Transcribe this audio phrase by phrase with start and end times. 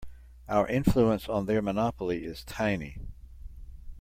[0.49, 2.97] Our influence on their monopoly is tiny.